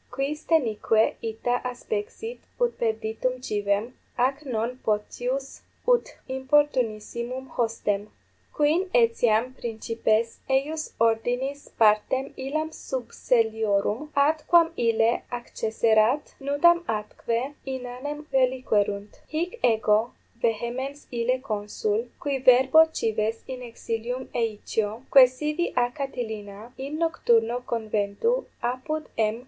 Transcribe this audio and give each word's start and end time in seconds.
quis 0.15 0.43
denique 0.49 1.13
ita 1.31 1.55
aspexit 1.71 2.39
ut 2.61 2.75
perditum 2.79 3.39
civem, 3.43 3.93
ac 4.17 4.41
non 4.45 4.79
potius 4.83 5.61
ut 5.87 6.17
importunissimum 6.27 7.47
hostem? 7.55 8.07
quin 8.51 8.89
etiam 8.95 9.53
principes 9.53 10.39
eius 10.49 10.93
ordinis 10.99 11.69
partem 11.77 12.33
illam 12.35 12.71
subselliorum, 12.71 14.09
ad 14.15 14.43
quam 14.47 14.71
ille 14.75 15.21
accesserat, 15.29 16.33
nudam 16.41 16.83
atque 16.87 17.53
inanem 17.67 18.25
reliquerunt. 18.33 19.21
Hic 19.29 19.59
ego 19.61 20.13
vehemens 20.41 21.05
ille 21.11 21.37
consul, 21.43 22.07
qui 22.19 22.39
verbo 22.39 22.85
cives 22.91 23.43
in 23.47 23.61
exilium 23.61 24.27
eicio, 24.33 25.03
quaesivi 25.11 25.71
a 25.75 25.91
Catilina, 25.91 26.71
in 26.79 26.97
nocturno 26.97 27.61
conventu 27.67 28.45
apud 28.63 29.05
M. 29.19 29.39